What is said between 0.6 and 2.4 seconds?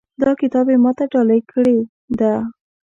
یې ما ته ډالۍ کړی ده